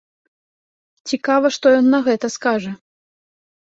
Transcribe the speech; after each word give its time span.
Цікава, 1.13 1.53
што 1.59 1.65
ён 1.83 1.95
на 1.97 2.03
гэта 2.11 2.35
скажа. 2.41 2.71